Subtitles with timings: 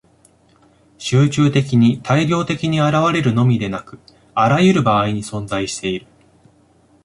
[0.97, 3.99] 集中的に大量的に現れるのみでなく、
[4.33, 6.07] あらゆる場合に存在している。